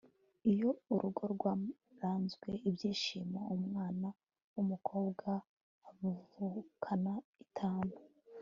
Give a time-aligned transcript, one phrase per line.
[0.51, 4.07] iyo urugo rwarazwe imishino, umwana
[4.53, 5.29] w'umukobwa
[5.89, 7.13] avukana
[7.45, 7.95] itanu